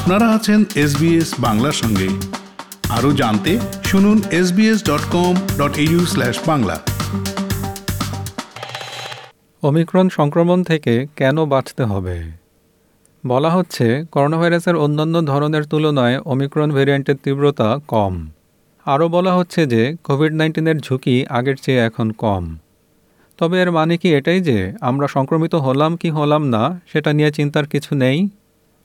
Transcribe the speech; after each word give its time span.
আপনারা 0.00 0.28
আছেন 0.28 0.64
এসবিএস 0.74 1.34
বাংলার 1.38 1.72
সঙ্গে। 1.72 2.08
আরও 2.88 3.12
জানতে 3.12 3.58
শুনুন 3.84 4.22
SBS 4.30 4.84
dot 4.84 5.00
com 5.12 5.34
dot 5.58 5.78
Bangla. 6.46 6.80
Omicron 9.62 10.08
সংক্রমণ 10.08 10.62
থেকে 10.62 11.06
কেন 11.16 11.44
বাঁচতে 11.44 11.84
হবে? 11.84 12.22
বলা 13.26 13.50
হচ্ছে 13.50 14.04
করোনা 14.12 14.36
ভাইরাসের 14.36 14.76
অন্যান্য 14.76 15.22
ধরনের 15.22 15.64
তুলনায় 15.64 16.20
ওমিক্রন 16.24 16.72
ভেরিয়েন্টের 16.72 17.14
তীব্রতা 17.24 17.78
কম। 17.88 18.28
আরও 18.84 19.08
বলা 19.08 19.34
হচ্ছে 19.34 19.66
যে 19.66 19.96
কোভিড 20.04 20.32
নাইন্টিনের 20.32 20.78
ঝুঁকি 20.78 21.26
আগের 21.26 21.56
চেয়ে 21.62 21.78
এখন 21.78 22.10
কম। 22.10 22.56
তবে 23.38 23.62
এর 23.62 23.70
মানে 23.70 23.96
কি 23.96 24.14
এটাই 24.14 24.40
যে, 24.40 24.72
আমরা 24.80 25.08
সংক্রমিত 25.08 25.54
হলাম 25.54 25.96
কি 25.96 26.10
হলাম 26.10 26.48
না, 26.48 26.80
সেটা 26.92 27.12
নিয়ে 27.12 27.32
চিন্তার 27.32 27.66
কিছু 27.66 27.94
নেই? 27.94 28.28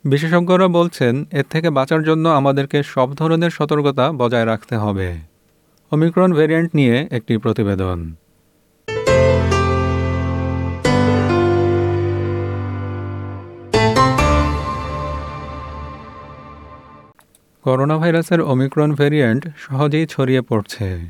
বিশেষজ্ঞরা 0.06 0.68
বলছেন, 0.68 1.26
এর 1.32 1.44
থেকে 1.50 1.70
বাঁচার 1.70 2.04
জন্য 2.04 2.30
আমাদেরকে 2.30 2.84
সব 2.84 3.16
ধরনের 3.16 3.50
সতর্কতা 3.50 4.12
বজায় 4.12 4.46
রাখতে 4.46 4.76
হবে। 4.76 5.18
ওমিক্রন 5.92 6.34
ভেরিয়েন্ট 6.34 6.76
নিয়ে 6.76 7.08
একটি 7.12 7.38
প্রতিবেদন। 7.38 8.16
করোনা 17.64 17.98
ভাইরাসের 17.98 18.42
ওমিক্রন 18.42 18.96
ভেরিয়েন্ট 18.96 19.48
সহজেই 19.58 20.06
ছড়িয়ে 20.06 20.42
পড়ছে। 20.42 21.10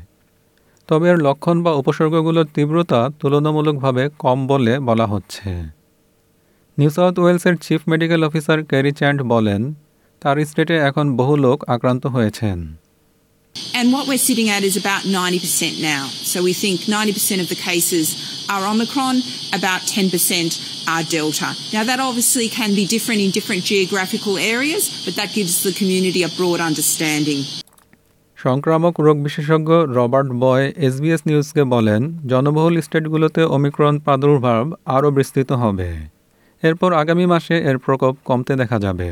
তবে 0.88 1.08
এর 1.08 1.16
লক্ষণ 1.16 1.62
বা 1.62 1.72
উপসর্গগুলোর 1.72 2.46
তীব্রতা 2.54 3.08
তুলনামূলকভাবে 3.20 4.08
কম 4.18 4.46
বলে 4.46 4.78
বলা 4.78 5.06
হচ্ছে। 5.06 5.75
নিউ 6.78 6.90
সাউথ 6.96 7.14
ওয়েলসের 7.22 7.56
chief 7.66 7.80
medical 7.92 8.20
officer 8.28 8.58
Kerry 8.70 8.92
Chant 9.00 9.20
বলেন 9.32 9.62
তার 10.22 10.36
স্টেটে 10.50 10.76
এখন 10.88 11.06
বহু 11.20 11.34
লোক 11.44 11.58
আক্রান্ত 11.74 12.04
হয়েছেন 12.14 12.58
And 13.78 13.86
what 13.94 14.04
we're 14.08 14.26
sitting 14.30 14.48
at 14.56 14.62
is 14.62 14.76
about 14.76 15.02
90% 15.14 15.74
now. 15.94 16.02
So 16.30 16.36
we 16.48 16.52
think 16.54 16.76
90% 16.90 17.40
of 17.44 17.48
the 17.52 17.60
cases 17.68 18.06
are 18.52 18.62
Omicron, 18.72 19.16
about 19.52 19.80
10% 19.90 20.08
are 20.92 21.04
Delta. 21.06 21.50
Now 21.74 21.84
that 21.84 21.98
obviously 22.00 22.46
can 22.50 22.70
be 22.80 22.84
different 22.86 23.20
in 23.24 23.30
different 23.38 23.62
geographical 23.64 24.34
areas, 24.54 24.82
but 25.04 25.14
that 25.18 25.30
gives 25.38 25.54
the 25.66 25.72
community 25.80 26.20
a 26.22 26.30
broad 26.38 26.60
understanding. 26.70 27.40
সংক্রামক 28.38 28.94
রোগ 29.06 29.16
বিশেষজ্ঞ 29.26 29.70
Robert 29.98 30.28
বয় 30.42 30.64
SBS 30.86 31.22
নিউজকে 31.28 31.62
বলেন 31.74 32.00
জনবহুল 32.30 32.74
স্টেটগুলোতে 32.86 33.42
Omicron 33.56 33.94
প্রাদুর্ভাব 34.04 34.64
আরও 34.96 35.08
বিস্তৃত 35.18 35.50
হবে 35.62 35.88
এরপর 36.63 36.89
আগামী 36.93 37.25
মাসে 37.25 37.55
এর 37.69 37.77
প্রকোপ 37.77 38.15
কমতে 38.25 38.53
দেখা 38.55 38.79
যাবে 38.79 39.09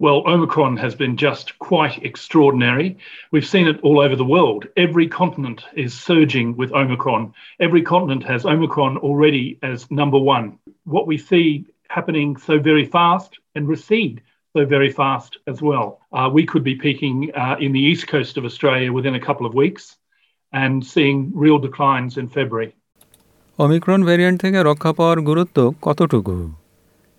Well, 0.00 0.20
Omicron 0.26 0.76
has 0.76 0.94
been 1.02 1.16
just 1.16 1.46
quite 1.60 1.96
extraordinary. 2.02 2.88
We've 3.32 3.46
seen 3.46 3.66
it 3.72 3.78
all 3.86 3.98
over 4.00 4.16
the 4.16 4.30
world. 4.36 4.62
Every 4.76 5.06
continent 5.06 5.60
is 5.84 5.92
surging 6.08 6.56
with 6.56 6.70
Omicron. 6.72 7.22
Every 7.60 7.82
continent 7.82 8.22
has 8.24 8.40
Omicron 8.44 8.92
already 8.98 9.46
as 9.62 9.78
number 9.90 10.20
one. 10.36 10.46
What 10.94 11.06
we 11.06 11.16
see 11.30 11.46
happening 11.88 12.28
so 12.36 12.54
very 12.58 12.86
fast 12.86 13.30
and 13.54 13.68
recede 13.68 14.16
so 14.54 14.64
very 14.64 14.90
fast 14.90 15.38
as 15.46 15.60
well. 15.62 16.00
Uh, 16.12 16.28
we 16.32 16.44
could 16.46 16.64
be 16.64 16.76
peaking 16.76 17.16
uh, 17.34 17.56
in 17.60 17.72
the 17.72 17.80
east 17.80 18.06
coast 18.06 18.36
of 18.36 18.44
Australia 18.44 18.92
within 18.92 19.14
a 19.14 19.20
couple 19.20 19.46
of 19.46 19.54
weeks 19.54 19.96
and 20.52 20.84
seeing 20.84 21.32
real 21.34 21.58
declines 21.58 22.12
in 22.16 22.26
February. 22.28 22.72
Omicron 23.58 24.00
variant 24.04 24.38
থেকে 24.40 24.58
রক্ষা 24.62 24.92
পাওয়ার 24.92 25.18
গুরুত্ব 25.20 25.58
কতটুকু 25.82 26.34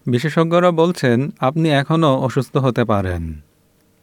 বিশেষজ্ঞরা 0.07 0.71
বলছেন 0.73 1.19
আপনি 1.39 1.67
এখনও 1.73 2.13
অসুস্থ 2.19 2.55
হতে 2.57 2.83
পারেন 2.85 3.23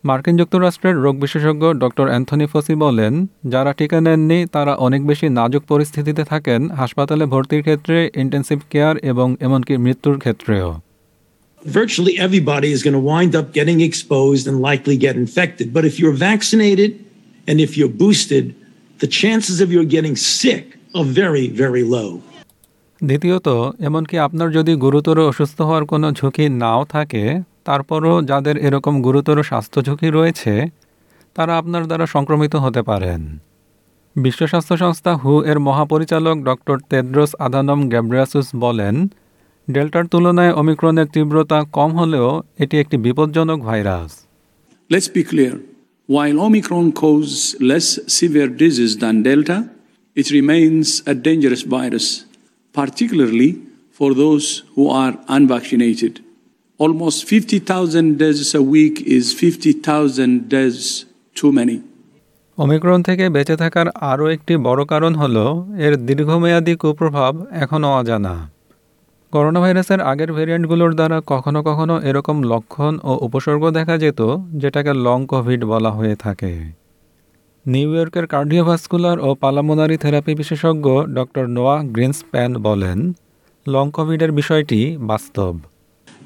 মার্কিন 0.04 0.36
যুক্তরাষ্ট্রের 0.38 0.96
রোগ 0.96 1.16
বিশেষজ্ঞ 1.22 1.64
ডক্টর 1.74 2.08
অ্যান্থনি 2.10 2.48
ফসি 2.54 2.76
বলেন 2.76 3.14
যারা 3.46 3.72
টিকা 3.74 4.00
নেননি 4.02 4.40
তারা 4.52 4.74
অনেক 4.78 5.02
বেশি 5.06 5.28
নাজুক 5.30 5.64
পরিস্থিতিতে 5.68 6.24
থাকেন 6.24 6.62
হাসপাতালে 6.72 7.26
ভর্তির 7.26 7.62
ক্ষেত্রে 7.62 7.98
ইন্টেন্সিভ 8.16 8.60
কেয়ার 8.70 8.96
এবং 9.12 9.28
এমনকি 9.40 9.74
মৃত্যুর 9.78 10.18
ক্ষেত্রেও 10.20 10.70
virtually 11.62 12.16
everybody 12.20 12.70
is 12.72 12.82
going 12.86 12.98
to 13.02 13.06
wind 13.14 13.34
up 13.40 13.48
getting 13.60 13.80
exposed 13.82 14.44
and 14.50 14.56
likely 14.62 14.96
get 14.98 15.16
infected. 15.16 15.68
But 15.76 15.84
if 15.86 15.96
you're 16.00 16.20
vaccinated 16.32 16.92
and 17.48 17.56
if 17.66 17.72
you're 17.78 17.96
boosted, 18.04 18.46
the 19.00 19.10
chances 19.22 19.58
of 19.64 19.68
you 19.74 19.80
getting 19.98 20.16
sick 20.42 20.64
are 20.98 21.08
very, 21.22 21.46
very 21.64 21.84
low. 21.98 22.10
দ্বিতীয়ত 23.02 23.48
এমনকি 23.88 24.16
আপনার 24.18 24.50
যদি 24.52 24.74
গুরুতর 24.76 25.18
অসুস্থ 25.32 25.58
হওয়ার 25.62 25.86
কোনো 25.86 26.08
ঝুঁকি 26.12 26.46
নাও 26.62 26.82
থাকে 26.86 27.24
তারপরও 27.66 28.14
যাদের 28.22 28.56
এরকম 28.58 28.94
গুরুতর 29.02 29.38
স্বাস্থ্য 29.44 29.80
ঝুঁকি 29.82 30.10
রয়েছে 30.10 30.54
তারা 31.36 31.54
আপনার 31.58 31.84
দ্বারা 31.88 32.06
সংক্রমিত 32.06 32.54
হতে 32.56 32.82
পারেন। 32.82 33.22
বিশ্ব 34.16 34.42
স্বাস্থ্য 34.48 34.76
সংস্থা 34.78 35.12
হু 35.22 35.34
এর 35.52 35.58
মহাপরিচালক 35.60 36.38
ডক্টর 36.50 36.78
তেদ্রোস 36.90 37.32
আদানম 37.46 37.80
গ্যাব্রিয়াসুস 37.90 38.48
বলেন 38.56 38.96
ডেল্টার 39.68 40.04
তুলনায় 40.08 40.54
অমিক্রনের 40.54 41.08
তীব্রতা 41.14 41.60
কম 41.78 41.90
হলেও 41.92 42.30
এটি 42.60 42.76
একটি 42.78 42.98
বিপজ্জনক 42.98 43.60
virus. 43.62 44.12
Let's 44.90 45.10
be 45.18 45.24
clear. 45.32 45.54
While 46.10 46.38
Omicron 46.40 46.88
causes 47.04 47.42
less 47.72 47.88
severe 48.20 48.50
disease 48.64 48.96
than 48.98 49.16
Delta, 49.28 49.58
it 50.18 50.28
remains 50.32 50.88
a 51.12 51.14
dangerous 51.28 51.64
virus, 51.78 52.08
particularly 52.78 53.52
for 53.92 54.10
those 54.14 54.46
who 54.76 54.86
are 54.94 55.14
unvaccinated. 55.30 56.14
Almost 56.80 57.26
50,000 57.26 58.18
deaths 58.18 58.54
a 58.54 58.62
week 58.64 59.02
is 59.18 59.34
50,000 59.36 60.50
deaths 60.50 60.90
too 61.36 61.52
many. 61.52 61.78
Omicron 62.58 63.00
থেকে 63.04 63.26
বেঁচে 63.30 63.56
থাকার 63.56 63.88
আরও 64.12 64.26
একটি 64.30 64.54
বড় 64.58 64.82
কারণ 64.86 65.14
হল 65.16 65.36
এর 65.86 65.94
দীর্ঘমেয়াদী 66.08 66.74
কুপ্রভাব 66.76 67.34
এখনও 67.64 67.90
অজানা 68.00 68.36
করোনা 69.34 69.60
ভাইরাসের 69.60 70.00
আগের 70.02 70.30
ভেরিয়েন্টগুলোর 70.34 70.94
দ্বারা 70.96 71.18
কখনো 71.28 71.60
কখনো 71.64 71.96
এরকম 72.02 72.38
লক্ষণ 72.44 72.94
ও 73.04 73.12
উপসর্গ 73.26 73.64
দেখা 73.70 73.96
যেত 73.98 74.22
যেটাকে 74.54 74.92
লং 75.06 75.20
কোভিড 75.26 75.62
বলা 75.66 75.92
হয়ে 75.92 76.16
থাকে 76.16 76.52
নিউ 77.74 77.90
ইয়র্কের 77.96 78.26
কার্ডিওভাস্কুলার 78.34 79.18
ও 79.28 79.30
পালামোনারি 79.44 79.98
থেরাপি 80.04 80.34
বিশেষজ্ঞ 80.42 80.88
ডক্টর 81.18 81.46
নোয়া 81.56 81.76
গ্রিনসপ্যান 81.96 82.52
বলেন 82.68 83.00
লং 83.66 83.86
কোভিডের 83.98 84.32
বিষয়টি 84.40 84.80
বাস্তব 85.12 85.54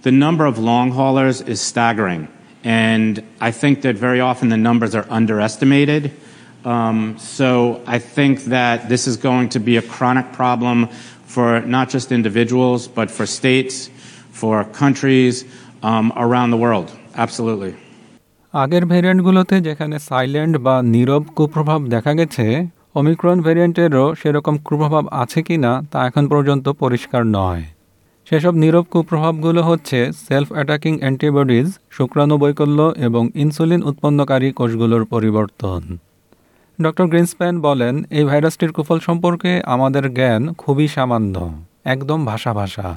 The 0.08 0.16
number 0.26 0.46
of 0.52 0.56
long 0.72 0.88
haulers 0.98 1.38
is 1.54 1.60
staggering. 1.72 2.22
And 2.86 3.14
I 3.48 3.52
think 3.62 3.76
that 3.86 3.96
very 4.08 4.22
often 4.30 4.46
the 4.56 4.62
numbers 4.70 4.94
are 5.00 5.08
underestimated. 5.20 6.04
Um, 6.74 6.98
so 7.38 7.50
I 7.96 7.98
think 8.16 8.36
that 8.58 8.78
this 8.94 9.04
is 9.10 9.16
going 9.30 9.48
to 9.56 9.60
be 9.70 9.76
a 9.84 9.86
chronic 9.94 10.28
problem 10.42 10.78
for 11.34 11.50
not 11.76 11.86
just 11.96 12.08
individuals, 12.20 12.82
but 12.98 13.08
for 13.16 13.26
states, 13.40 13.76
for 14.42 14.56
countries 14.84 15.36
um, 15.90 16.08
around 16.26 16.50
the 16.56 16.62
world. 16.66 16.88
Absolutely. 17.26 17.74
আগের 18.54 18.84
ভেরিয়েন্টগুলোতে 18.86 19.56
যেখানে 19.62 19.96
silent 20.00 20.58
বা 20.58 20.76
নীরব 20.94 21.24
কুপ্রভাব 21.36 21.82
দেখা 21.94 22.12
গেছে 22.14 22.46
Omicron 22.96 23.38
ভেরিয়েন্টেরও 23.42 24.06
সেরকম 24.16 24.56
কুপ্রভাব 24.58 25.04
আছে 25.12 25.40
কি 25.48 25.56
না 25.58 25.72
তা 25.92 25.98
এখন 26.08 26.24
পর্যন্ত 26.28 26.66
পরিষ্কার 26.70 27.24
নয়। 27.38 27.64
সেসব 28.28 28.54
নীরব 28.56 28.86
কুপ্রভাবগুলো 28.94 29.62
হচ্ছে 29.64 30.00
সেলফ 30.28 30.50
অ্যাটাকিং 30.52 30.94
অ্যান্টিবডিজ 31.00 31.68
শুক্রাণু 31.92 32.36
বৈকল্য 32.38 32.80
এবং 32.98 33.24
ইনসুলিন 33.36 33.82
উৎপন্নকারী 33.84 34.50
কোষগুলোর 34.52 35.04
পরিবর্তন। 35.06 35.82
ডক্টর 36.82 37.06
গ্রিনস্প্যান 37.08 37.56
বলেন, 37.62 38.04
এই 38.10 38.24
ভাইরাসটির 38.24 38.72
কুফল 38.72 39.00
সম্পর্কে 39.00 39.52
আমাদের 39.66 40.14
জ্ঞান 40.14 40.42
খুবই 40.54 40.88
সামান্য, 40.88 41.36
একদম 41.86 42.20
ভাষা 42.26 42.54
ভাষা। 42.54 42.88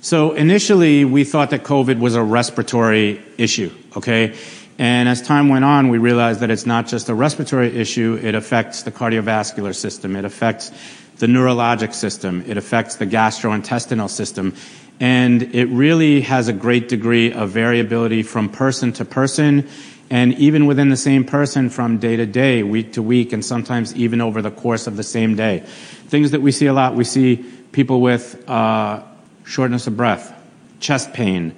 So 0.00 0.32
initially, 0.32 1.04
we 1.04 1.24
thought 1.24 1.50
that 1.50 1.64
COVID 1.64 1.98
was 1.98 2.14
a 2.14 2.22
respiratory 2.22 3.20
issue, 3.36 3.70
okay? 3.96 4.34
And 4.78 5.08
as 5.08 5.20
time 5.20 5.48
went 5.48 5.64
on, 5.64 5.88
we 5.88 5.98
realized 5.98 6.40
that 6.40 6.50
it's 6.50 6.66
not 6.66 6.86
just 6.86 7.08
a 7.08 7.14
respiratory 7.14 7.76
issue, 7.76 8.18
it 8.22 8.36
affects 8.36 8.84
the 8.84 8.92
cardiovascular 8.92 9.74
system, 9.74 10.14
it 10.14 10.24
affects 10.24 10.70
the 11.16 11.26
neurologic 11.26 11.92
system, 11.92 12.44
it 12.46 12.56
affects 12.56 12.96
the 12.96 13.06
gastrointestinal 13.06 14.08
system. 14.08 14.54
And 15.00 15.42
it 15.54 15.66
really 15.66 16.20
has 16.22 16.46
a 16.46 16.52
great 16.52 16.88
degree 16.88 17.32
of 17.32 17.50
variability 17.50 18.22
from 18.22 18.48
person 18.48 18.92
to 18.94 19.04
person, 19.04 19.68
and 20.10 20.34
even 20.34 20.66
within 20.66 20.90
the 20.90 20.96
same 20.96 21.24
person 21.24 21.70
from 21.70 21.98
day 21.98 22.16
to 22.16 22.24
day, 22.24 22.62
week 22.62 22.92
to 22.92 23.02
week, 23.02 23.32
and 23.32 23.44
sometimes 23.44 23.94
even 23.96 24.20
over 24.20 24.42
the 24.42 24.50
course 24.50 24.86
of 24.86 24.96
the 24.96 25.02
same 25.02 25.34
day. 25.34 25.60
Things 26.06 26.30
that 26.30 26.40
we 26.40 26.52
see 26.52 26.66
a 26.66 26.72
lot, 26.72 26.94
we 26.94 27.04
see 27.04 27.36
people 27.72 28.00
with 28.00 28.48
uh, 28.48 29.02
shortness 29.48 29.86
of 29.86 29.96
breath, 29.96 30.38
chest 30.78 31.14
pain, 31.14 31.54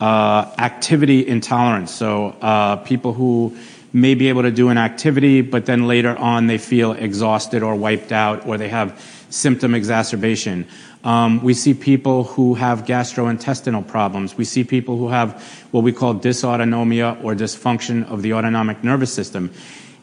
uh, 0.00 0.50
activity 0.58 1.26
intolerance. 1.26 1.92
So 1.92 2.28
uh, 2.40 2.76
people 2.76 3.12
who 3.12 3.56
may 3.92 4.14
be 4.14 4.28
able 4.28 4.42
to 4.42 4.50
do 4.50 4.70
an 4.70 4.78
activity, 4.78 5.42
but 5.42 5.66
then 5.66 5.86
later 5.86 6.16
on 6.16 6.46
they 6.46 6.58
feel 6.58 6.92
exhausted 6.92 7.62
or 7.62 7.76
wiped 7.76 8.12
out, 8.12 8.46
or 8.46 8.56
they 8.56 8.68
have 8.68 8.98
symptom 9.28 9.74
exacerbation. 9.74 10.66
Um, 11.04 11.42
we 11.42 11.52
see 11.52 11.74
people 11.74 12.24
who 12.24 12.54
have 12.54 12.86
gastrointestinal 12.86 13.86
problems. 13.86 14.38
We 14.38 14.46
see 14.46 14.64
people 14.64 14.96
who 14.96 15.08
have 15.08 15.40
what 15.70 15.84
we 15.84 15.92
call 15.92 16.14
dysautonomia 16.14 17.22
or 17.22 17.34
dysfunction 17.34 18.10
of 18.10 18.22
the 18.22 18.32
autonomic 18.32 18.82
nervous 18.82 19.12
system. 19.12 19.52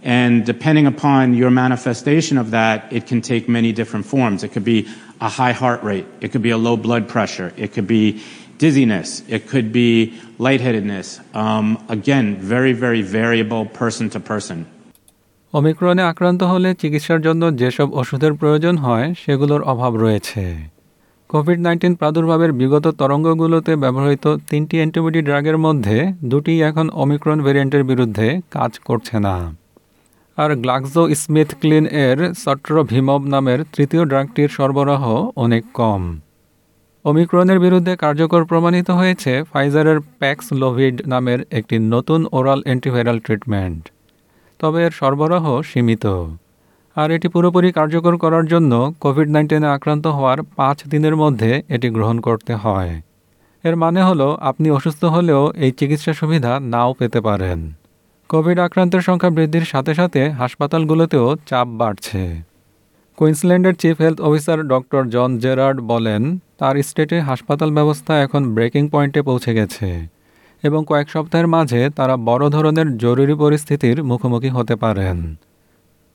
And 0.04 0.46
depending 0.46 0.88
upon 0.88 1.34
your 1.34 1.52
manifestation 1.52 2.38
of 2.38 2.52
that, 2.52 2.92
it 2.92 3.06
can 3.06 3.22
take 3.22 3.48
many 3.48 3.72
different 3.72 4.06
forms. 4.06 4.44
It 4.44 4.50
could 4.50 4.64
be 4.64 4.88
a 5.22 5.30
high 5.30 5.52
heart 5.52 5.84
rate. 5.84 6.08
It 6.22 6.32
could 6.32 6.42
be 6.42 6.50
a 6.50 6.58
low 6.58 6.76
blood 6.78 7.08
pressure. 7.08 7.54
It 7.56 7.74
could 7.74 7.88
be 7.88 8.22
dizziness. 8.58 9.24
It 9.28 9.48
could 9.48 9.72
be 9.72 10.14
lightheadedness. 10.40 11.20
Um, 11.34 11.84
again, 11.90 12.38
very, 12.38 12.74
very 12.74 13.02
variable 13.02 13.66
person 13.66 14.10
to 14.10 14.20
person. 14.22 14.66
অমিক্রনে 15.54 16.04
আক্রান্ত 16.04 16.42
হলে 16.44 16.70
চিকিৎসার 16.74 17.20
জন্য 17.22 17.44
যেসব 17.62 17.88
ওষুধের 17.94 18.34
প্রয়োজন 18.34 18.76
হয় 18.78 19.08
সেগুলোর 19.24 19.62
অভাব 19.64 19.92
রয়েছে 19.96 20.44
কোভিড 21.30 21.60
নাইন্টিন 21.60 21.94
প্রাদুর্ভাবের 21.96 22.52
বিগত 22.54 22.86
তরঙ্গগুলোতে 23.02 23.72
ব্যবহৃত 23.76 24.26
তিনটি 24.50 24.76
অ্যান্টিবডি 24.78 25.20
ড্রাগের 25.22 25.58
মধ্যে 25.58 25.98
দুটি 26.24 26.54
এখন 26.62 26.86
অমিক্রন 27.04 27.40
ভেরিয়েন্টের 27.44 27.84
বিরুদ্ধে 27.84 28.28
কাজ 28.52 28.72
করছে 28.80 29.16
না 29.20 29.36
আর 30.42 30.52
গ্লাক্সো 30.56 31.04
স্মিথ 31.16 31.50
ক্লিন 31.62 31.86
এর 32.06 32.18
সট্রভিমব 32.44 33.22
নামের 33.34 33.60
তৃতীয় 33.76 34.04
ড্রাগটির 34.06 34.50
সরবরাহ 34.50 35.04
অনেক 35.36 35.64
কম। 35.74 36.02
অমিক্রনের 37.06 37.60
বিরুদ্ধে 37.60 37.94
কার্যকর 37.96 38.42
প্রমাণিত 38.46 38.90
হয়েছে 38.90 39.44
ফাইজারের 39.52 40.00
প্যাক্স 40.20 40.46
লোভিড 40.54 40.96
নামের 41.08 41.40
একটি 41.52 41.76
নতুন 41.94 42.20
ওরাল 42.32 42.60
অ্যান্টিভাইরাল 42.66 43.18
ট্রিটমেন্ট 43.20 43.82
তবে 44.60 44.80
এর 44.86 44.92
সরবরাহ 44.92 45.46
সীমিত। 45.62 46.06
আর 46.96 47.08
এটি 47.12 47.28
পুরোপুরি 47.28 47.70
কার্যকর 47.72 48.14
করার 48.18 48.46
জন্য 48.46 48.72
কোভিড 49.00 49.30
নাইন্টিনে 49.30 49.68
আক্রান্ত 49.68 50.06
হওয়ার 50.08 50.40
পাঁচ 50.56 50.78
দিনের 50.90 51.16
মধ্যে 51.16 51.52
এটি 51.70 51.88
গ্রহণ 51.90 52.18
করতে 52.20 52.54
হয়। 52.54 52.94
এর 53.64 53.76
মানে 53.76 54.02
হলো, 54.04 54.28
আপনি 54.42 54.68
অসুস্থ 54.72 55.02
হলেও 55.06 55.42
এই 55.56 55.72
চিকিৎসা 55.72 56.14
সুবিধা 56.14 56.52
নাও 56.74 56.90
পেতে 56.94 57.20
পারেন। 57.22 57.60
কোভিড 58.34 58.60
আক্রান্তের 58.66 59.04
সংখ্যা 59.08 59.32
বৃদ্ধির 59.38 59.66
সাথে 59.74 59.94
সাথে 60.00 60.22
হাসপাতালগুলোতেও 60.42 61.28
চাপ 61.50 61.68
বাড়ছে। 61.82 62.22
কুইন্সল্যান্ডের 63.18 63.76
chief 63.82 63.96
health 64.04 64.20
officer 64.28 64.60
doctor 64.72 65.02
John 65.16 65.30
Gerrard 65.44 65.78
বলেন 65.92 66.22
তার 66.60 66.76
স্টেটে 66.90 67.18
হাসপাতাল 67.30 67.70
ব্যবস্থা 67.78 68.14
এখন 68.26 68.42
ব্রেকিং 68.56 68.84
পয়েন্টে 68.94 69.22
পৌঁছে 69.28 69.52
গেছে 69.58 69.88
এবং 70.64 70.82
কয়েক 70.90 71.08
সপ্তাহের 71.14 71.48
মাঝে 71.56 71.82
তারা 71.98 72.16
বড় 72.30 72.46
ধরনের 72.56 72.88
জরুরি 73.04 73.36
পরিস্থিতির 73.44 73.98
মুখোমুখি 74.10 74.50
হতে 74.58 74.76
পারেন। 74.84 75.18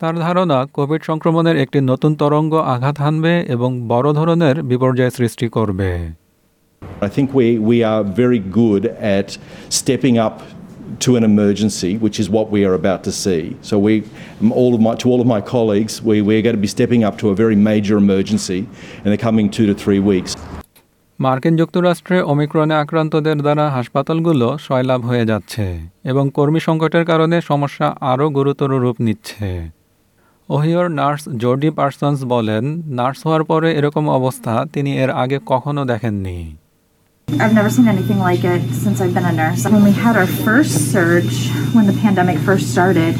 তার 0.01 0.15
ধারণা 0.25 0.59
কোভিড 0.77 1.03
সংক্রমণের 1.09 1.57
একটি 1.65 1.79
নতুন 1.91 2.13
তরঙ্গ 2.21 2.53
আঘাত 2.75 2.97
হানবে 3.05 3.35
এবং 3.55 3.71
বড় 3.93 4.09
ধরনের 4.19 4.57
বিপর্যয় 4.71 5.13
সৃষ্টি 5.19 5.47
করবে। 5.57 5.91
I 7.07 7.09
think 7.17 7.29
we, 7.39 7.47
we 7.71 7.79
are 7.93 8.05
very 8.23 8.43
good 8.61 8.83
at 9.19 9.29
stepping 9.79 10.17
up 10.27 10.37
to 11.01 11.17
an 11.17 11.25
emergency, 11.25 11.97
which 11.97 12.19
is 12.19 12.27
what 12.29 12.51
we 12.51 12.65
are 12.65 12.75
about 12.75 13.01
to 13.05 13.13
see. 13.15 13.57
So 13.63 13.79
we, 13.79 13.93
all 14.53 14.75
of 14.75 14.81
my, 14.81 14.95
to 14.97 15.07
all 15.09 15.21
of 15.21 15.27
my 15.27 15.41
colleagues, 15.43 16.03
we, 16.03 16.23
we're 16.23 16.43
going 16.43 16.57
to 16.57 16.61
be 16.61 16.67
stepping 16.69 17.03
up 17.05 17.19
to 17.19 17.31
a 17.31 17.35
very 17.35 17.57
major 17.57 17.97
emergency 17.97 18.61
in 19.05 19.11
the 19.11 19.19
coming 19.19 19.51
two 19.51 19.67
to 19.67 19.75
three 19.75 20.03
weeks. 20.03 20.33
মার্কিন 21.19 21.55
যুক্তরাষ্ট্রে 21.57 22.17
অমিক্রনে 22.33 22.75
আক্রান্তদের 22.83 23.39
দ্বারা 23.45 23.65
হাসপাতালগুলো 23.77 24.49
সয়লাভ 24.67 25.01
হয়ে 25.11 25.25
যাচ্ছে 25.31 25.65
এবং 26.05 26.25
কর্মী 26.29 26.61
সংকটের 26.67 27.05
কারণে 27.05 27.37
সমস্যা 27.41 27.87
আরও 28.13 28.27
গুরুতর 28.31 28.71
রূপ 28.85 28.97
নিচ্ছে 29.07 29.49
ওহিওর 30.49 30.87
নার্স 30.91 31.23
জর্ডি 31.43 31.71
পার্সন্স 31.79 32.19
বলেন 32.25 32.65
নার্স 32.99 33.21
হওয়ার 33.27 33.45
পরে 33.45 33.69
এরকম 33.79 34.05
অবস্থা 34.11 34.55
তিনি 34.75 34.91
এর 35.03 35.11
আগে 35.23 35.39
কখনো 35.47 35.83
দেখেননি 35.85 36.39
I've 37.29 37.53
never 37.53 37.69
seen 37.69 37.87
anything 37.87 38.19
like 38.21 38.45
it 38.45 38.63
since 38.73 39.01
I've 39.01 39.13
been 39.13 39.25
a 39.25 39.33
nurse. 39.33 39.65
When 39.67 39.85
we 39.85 39.93
had 39.93 40.17
our 40.17 40.27
first 40.27 40.93
surge, 40.93 41.51
when 41.75 41.87
the 41.87 41.93
pandemic 41.95 42.39
first 42.39 42.71
started, 42.71 43.15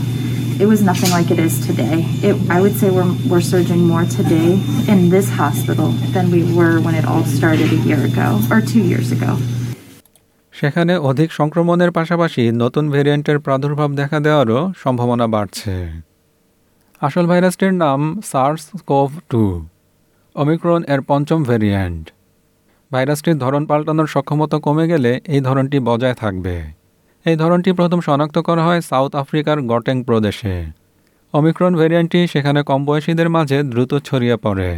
it 0.59 0.67
was 0.67 0.81
nothing 0.81 1.11
like 1.11 1.31
it 1.31 1.39
is 1.39 1.55
today. 1.67 1.99
It, 2.23 2.35
I 2.49 2.61
would 2.61 2.75
say 2.75 2.91
we're, 2.91 3.13
we're 3.29 3.43
surging 3.43 3.81
more 3.87 4.05
today 4.07 4.51
in 4.89 5.11
this 5.11 5.29
hospital 5.31 5.89
than 6.15 6.31
we 6.31 6.43
were 6.55 6.81
when 6.81 6.95
it 6.95 7.05
all 7.05 7.25
started 7.25 7.71
a 7.71 7.77
year 7.89 8.03
ago 8.03 8.41
or 8.51 8.61
two 8.63 8.83
years 8.83 9.09
ago. 9.13 9.33
সেখানে 10.55 10.93
অধিক 11.11 11.29
সংক্রমণের 11.39 11.91
পাশাপাশি 11.99 12.43
নতুন 12.63 12.85
ভেরিয়েন্টের 12.95 13.39
প্রাদুর্ভাব 13.47 13.91
দেখা 14.01 14.19
দেওয়ারও 14.27 14.61
সম্ভাবনা 14.83 15.27
বাড়ছে 15.35 15.75
আসল 17.03 17.25
ভাইরাসটির 17.31 17.75
নাম 17.85 18.01
সার্স 18.33 18.63
কোভ 18.91 19.11
টু 19.31 19.43
অমিক্রন 20.37 20.81
এর 20.93 21.01
পঞ্চম 21.11 21.41
ভেরিয়েন্ট 21.51 22.05
ভাইরাসটির 22.93 23.37
ধরন 23.45 23.63
পাল্টানোর 23.71 24.09
সক্ষমতা 24.15 24.59
কমে 24.67 24.85
গেলে 24.93 25.13
এই 25.35 25.41
ধরনটি 25.41 25.79
বজায় 25.89 26.17
থাকবে। 26.23 26.57
এই 27.27 27.37
ধরনটি 27.37 27.71
প্রথম 27.79 28.01
শনাক্ত 28.01 28.37
করা 28.39 28.63
হয় 28.67 28.81
সাউথ 28.91 29.13
আফ্রিকার 29.23 29.57
গটেং 29.71 29.97
প্রদেশে। 30.09 30.57
অমিক্রন 31.35 31.73
ভেরিয়েন্টটি 31.81 32.21
সেখানে 32.33 32.61
কম 32.63 32.81
বয়সীদের 32.89 33.29
মাঝে 33.37 33.59
দ্রুত 33.63 33.93
ছড়িয়ে 34.09 34.37
পড়ে। 34.37 34.71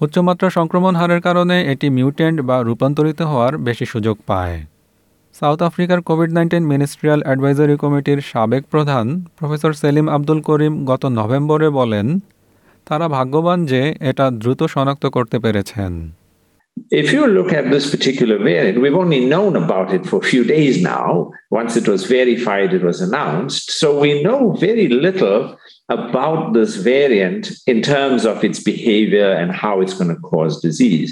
উচ্চমাত্রা 0.00 0.48
সংক্রমণ 0.50 0.94
হারের 1.00 1.20
কারণে 1.20 1.56
এটি 1.72 1.86
মিউটেন্ট 1.90 2.38
বা 2.48 2.56
রূপান্তরিত 2.62 3.20
হওয়ার 3.22 3.52
বেশি 3.58 3.86
সুযোগ 3.86 4.16
পায়। 4.26 4.56
সাউথ 5.34 5.58
আফ্রিকার 5.62 5.98
কোভিড 6.08 6.30
নাইন্টিন 6.32 6.64
মিনিস্ট্রিয়াল 6.72 7.20
অ্যাডভাইজারি 7.26 7.76
কমিটির 7.76 8.20
সাবেক 8.30 8.62
প্রধান 8.72 9.06
প্রফেসর 9.36 9.72
সেলিম 9.72 10.06
আব্দুল 10.08 10.40
করিম 10.40 10.74
গত 10.84 11.02
নভেম্বরে 11.18 11.68
বলেন, 11.70 12.06
তারা 12.86 13.06
ভাগ্যবান 13.08 13.58
যে 13.66 13.82
এটা 14.00 14.24
দ্রুত 14.30 14.60
শনাক্ত 14.74 15.04
করতে 15.06 15.36
পেরেছেন। 15.38 15.92
If 16.90 17.10
you 17.10 17.26
look 17.26 17.52
at 17.54 17.70
this 17.70 17.90
particular 17.90 18.36
variant, 18.38 18.80
we've 18.82 18.94
only 18.94 19.24
known 19.24 19.56
about 19.56 19.94
it 19.94 20.04
for 20.04 20.18
a 20.18 20.22
few 20.22 20.44
days 20.44 20.82
now. 20.82 21.30
Once 21.50 21.74
it 21.74 21.88
was 21.88 22.04
verified, 22.04 22.74
it 22.74 22.82
was 22.82 23.00
announced. 23.00 23.70
So 23.70 23.98
we 23.98 24.22
know 24.22 24.52
very 24.52 24.88
little 24.88 25.56
about 25.88 26.52
this 26.52 26.76
variant 26.76 27.50
in 27.66 27.80
terms 27.82 28.26
of 28.26 28.44
its 28.44 28.62
behavior 28.62 29.30
and 29.32 29.50
how 29.52 29.80
it's 29.80 29.94
going 29.94 30.14
to 30.14 30.20
cause 30.30 30.60
disease. 30.60 31.10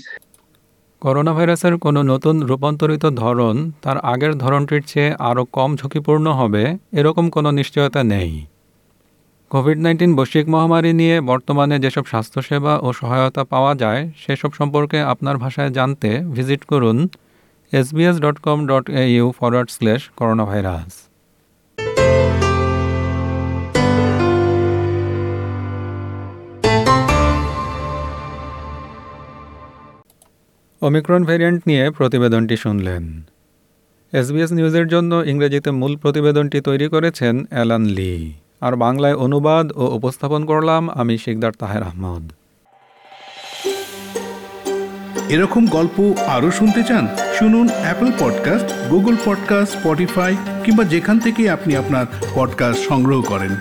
Corona 1.02 1.32
ভাইরাসের 1.32 1.74
কোনো 1.78 2.00
নতুন 2.02 2.36
রূপান্তরিত 2.50 3.04
ধরন 3.22 3.56
তার 3.84 3.96
আগের 4.12 4.32
ধরনটির 4.34 4.82
চেয়ে 4.90 5.10
আরও 5.28 5.42
কম 5.56 5.70
ঝুঁকিপূর্ণ 5.76 6.26
হবে 6.40 6.62
এরকম 6.98 7.24
কোনো 7.30 7.48
নিশ্চয়তা 7.58 8.00
নেই 8.14 8.30
কোভিড 9.54 9.78
নাইন্টিন 9.84 10.12
বৈশ্বিক 10.18 10.46
মহামারী 10.54 10.92
নিয়ে 11.00 11.16
বর্তমানে 11.30 11.76
যেসব 11.84 12.04
স্বাস্থ্যসেবা 12.12 12.74
ও 12.86 12.88
সহায়তা 13.00 13.42
পাওয়া 13.52 13.72
যায়, 13.82 14.02
সেসব 14.22 14.50
সম্পর্কে 14.58 14.98
আপনার 15.12 15.36
ভাষায় 15.44 15.70
জানতে 15.78 16.10
ভিজিট 16.36 16.62
করুন 16.70 16.98
SBS 17.72 18.16
dot 18.24 18.36
com 18.46 18.58
dot 18.70 18.84
A 19.02 19.04
U 19.14 19.26
forward 19.38 19.68
slash 19.76 20.02
corona 20.18 20.44
virus 20.50 20.92
Omicron 30.82 31.22
variant 31.28 31.60
নিয়ে 31.68 31.84
প্রতিবেদনটি 31.98 32.56
শুনলেন। 32.64 33.04
এসবিএস 34.12 34.50
নিউজের 34.58 34.86
জন্য 34.94 35.12
ইংরেজিতে 35.30 35.70
মূল 35.80 35.92
প্রতিবেদনটি 36.02 36.58
তৈরি 36.68 36.86
করেছেন 36.94 37.34
অ্যালান 37.50 37.84
লি। 37.98 38.14
আর 38.60 38.76
বাংলায় 38.76 39.14
অনুবাদ 39.14 39.72
ও 39.76 39.86
উপস্থাপন 39.86 40.46
করলাম 40.46 40.90
আমি 40.90 41.18
শেখদার 41.18 41.52
তাহের 41.52 41.82
আহমদ। 41.82 42.32
এরকম 45.28 45.66
গল্প 45.66 46.14
আরও 46.26 46.50
শুনতে 46.50 46.82
চান, 46.82 47.08
শুনুন 47.38 47.68
Apple 47.68 48.12
podcast 48.20 48.90
Google 48.90 49.16
podcast 49.24 49.78
Spotify 49.78 50.36
কিংবা 50.64 50.84
যেখান 50.84 51.18
থেকে 51.18 51.50
আপনি 51.50 51.76
আপনার 51.76 52.06
পডকাস্ট 52.34 52.88
সংগ্রহ 52.88 53.22
করেন। 53.22 53.56